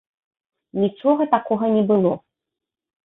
Нічога 0.83 1.27
такога 1.35 1.65
не 1.77 1.83
было. 1.93 2.11